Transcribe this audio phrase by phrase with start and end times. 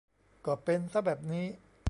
[0.45, 1.45] ก็เป็นซะแบบนี้